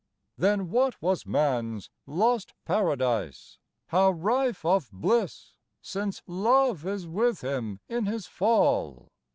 [0.35, 3.59] Then what was Man's lost Paradise!
[3.89, 9.09] how rife Of bliss, since love is with him in his fall!